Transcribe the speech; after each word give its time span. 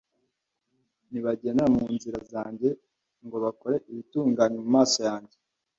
ntibagendere 1.09 1.67
mu 1.75 1.83
nzira 1.95 2.19
zanjye, 2.31 2.69
ngo 3.25 3.37
bakore 3.45 3.75
ibitunganye 3.91 4.57
mu 4.63 4.69
maso 4.77 4.99
yanjye 5.07 5.35